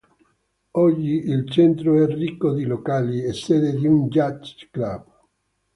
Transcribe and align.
Oggi 0.77 1.29
il 1.29 1.47
centro 1.51 2.01
è 2.03 2.07
ricco 2.11 2.53
di 2.53 2.63
locali, 2.63 3.21
e 3.21 3.33
sede 3.33 3.73
di 3.75 3.85
uno 3.85 4.07
yacht 4.11 4.69
club. 4.71 5.05